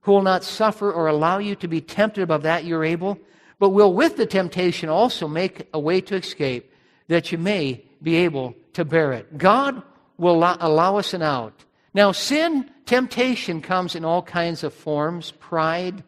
[0.00, 3.18] who will not suffer or allow you to be tempted above that you're able,
[3.60, 6.72] but will with the temptation also make a way to escape
[7.06, 9.38] that you may be able to bear it.
[9.38, 9.82] God
[10.22, 11.64] will allow us an out.
[11.92, 16.04] Now, sin, temptation comes in all kinds of forms pride,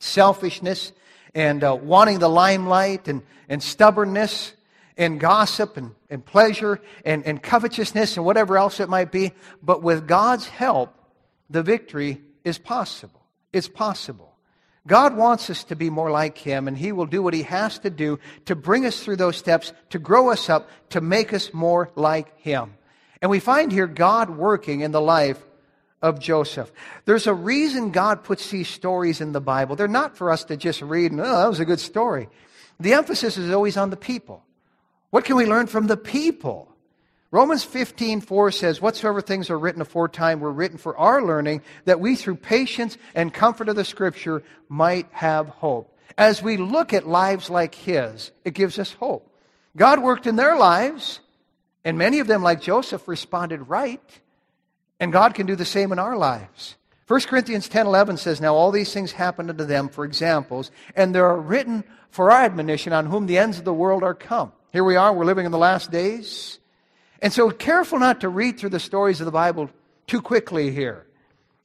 [0.00, 0.90] selfishness,
[1.32, 4.54] and uh, wanting the limelight, and, and stubbornness,
[4.96, 9.30] and gossip, and, and pleasure, and, and covetousness, and whatever else it might be.
[9.62, 10.92] But with God's help,
[11.48, 13.22] the victory is possible.
[13.52, 14.34] It's possible.
[14.84, 17.78] God wants us to be more like Him, and He will do what He has
[17.78, 21.54] to do to bring us through those steps, to grow us up, to make us
[21.54, 22.74] more like Him.
[23.22, 25.42] And we find here God working in the life
[26.02, 26.70] of Joseph.
[27.04, 29.76] There's a reason God puts these stories in the Bible.
[29.76, 32.28] They're not for us to just read and, oh, that was a good story.
[32.80, 34.44] The emphasis is always on the people.
[35.10, 36.68] What can we learn from the people?
[37.30, 42.00] Romans 15, 4 says, Whatsoever things are written aforetime were written for our learning, that
[42.00, 45.96] we through patience and comfort of the Scripture might have hope.
[46.18, 49.26] As we look at lives like his, it gives us hope.
[49.76, 51.20] God worked in their lives,
[51.84, 54.00] and many of them, like Joseph, responded right.
[55.00, 56.76] And God can do the same in our lives.
[57.08, 61.18] 1 Corinthians 10:11 says, Now all these things happened unto them for examples, and they
[61.18, 64.52] are written for our admonition on whom the ends of the world are come.
[64.72, 66.58] Here we are, we're living in the last days.
[67.20, 69.70] And so, careful not to read through the stories of the Bible
[70.06, 71.06] too quickly here.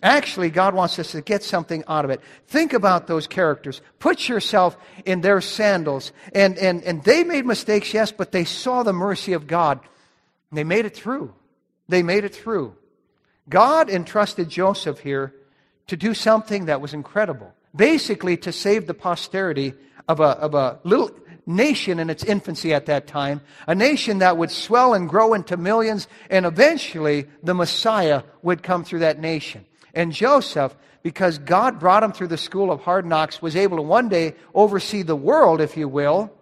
[0.03, 2.21] Actually, God wants us to get something out of it.
[2.47, 3.81] Think about those characters.
[3.97, 6.11] Put yourself in their sandals.
[6.33, 9.79] And, and, and they made mistakes, yes, but they saw the mercy of God.
[10.51, 11.33] They made it through.
[11.87, 12.75] They made it through.
[13.49, 15.33] God entrusted Joseph here
[15.87, 17.53] to do something that was incredible.
[17.75, 19.73] Basically, to save the posterity
[20.07, 21.11] of a, of a little
[21.45, 25.55] nation in its infancy at that time, a nation that would swell and grow into
[25.55, 29.65] millions, and eventually the Messiah would come through that nation.
[29.93, 33.83] And Joseph, because God brought him through the school of hard knocks, was able to
[33.83, 36.33] one day oversee the world, if you will.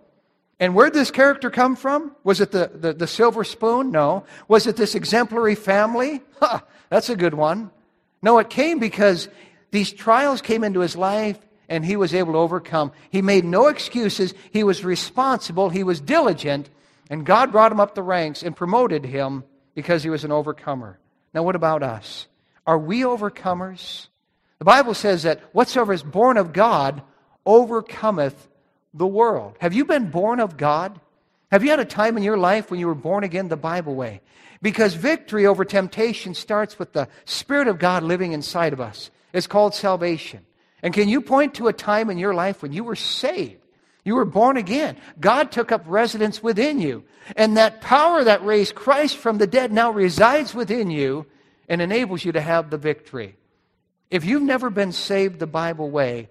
[0.59, 2.15] And where'd this character come from?
[2.23, 3.91] Was it the, the, the silver spoon?
[3.91, 4.25] No.
[4.47, 6.21] Was it this exemplary family?
[6.39, 7.71] Ha, that's a good one.
[8.21, 9.27] No, it came because
[9.71, 11.37] these trials came into his life
[11.67, 12.91] and he was able to overcome.
[13.09, 14.33] He made no excuses.
[14.51, 15.69] He was responsible.
[15.69, 16.69] He was diligent.
[17.09, 19.43] And God brought him up the ranks and promoted him
[19.73, 20.99] because he was an overcomer.
[21.33, 22.27] Now, what about us?
[22.65, 24.07] Are we overcomers?
[24.59, 27.01] The Bible says that whatsoever is born of God
[27.45, 28.47] overcometh
[28.95, 29.57] the world.
[29.59, 30.99] Have you been born of God?
[31.51, 33.93] Have you had a time in your life when you were born again the Bible
[33.95, 34.21] way?
[34.61, 39.11] Because victory over temptation starts with the Spirit of God living inside of us.
[39.33, 40.45] It's called salvation.
[40.81, 43.61] And can you point to a time in your life when you were saved?
[44.03, 44.97] You were born again.
[45.19, 47.03] God took up residence within you.
[47.35, 51.25] And that power that raised Christ from the dead now resides within you
[51.67, 53.35] and enables you to have the victory.
[54.11, 56.29] If you've never been saved the Bible way,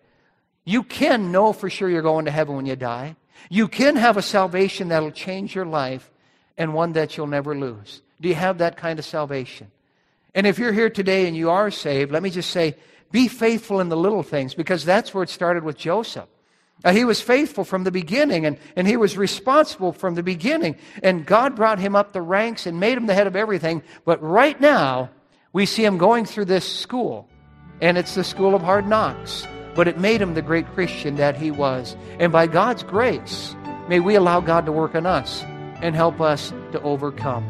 [0.64, 3.16] you can know for sure you're going to heaven when you die.
[3.50, 6.10] You can have a salvation that'll change your life
[6.56, 8.02] and one that you'll never lose.
[8.20, 9.70] Do you have that kind of salvation?
[10.34, 12.76] And if you're here today and you are saved, let me just say,
[13.12, 16.28] be faithful in the little things because that's where it started with Joseph.
[16.82, 20.76] Uh, he was faithful from the beginning and, and he was responsible from the beginning.
[21.02, 23.82] And God brought him up the ranks and made him the head of everything.
[24.04, 25.10] But right now,
[25.52, 27.28] we see him going through this school.
[27.80, 29.46] And it's the school of hard knocks.
[29.74, 31.96] But it made him the great Christian that he was.
[32.18, 33.54] And by God's grace,
[33.88, 35.42] may we allow God to work on us
[35.82, 37.44] and help us to overcome.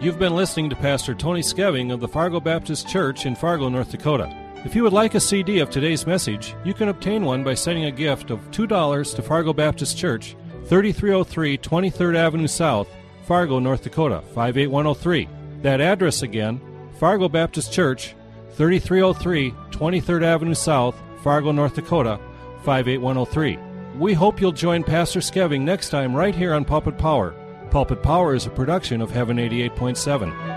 [0.00, 3.92] You've been listening to Pastor Tony Skeving of the Fargo Baptist Church in Fargo, North
[3.92, 4.36] Dakota.
[4.64, 7.84] If you would like a CD of today's message, you can obtain one by sending
[7.84, 10.36] a gift of $2 to Fargo Baptist Church,
[10.66, 12.88] 3303 23rd Avenue South,
[13.26, 15.28] Fargo, North Dakota, 58103.
[15.62, 16.60] That address again,
[17.02, 18.14] Fargo Baptist Church,
[18.52, 20.94] 3303 23rd Avenue South,
[21.24, 22.20] Fargo, North Dakota,
[22.62, 23.58] 58103.
[23.98, 27.34] We hope you'll join Pastor Skeving next time right here on Pulpit Power.
[27.72, 30.51] Pulpit Power is a production of Heaven 88.7.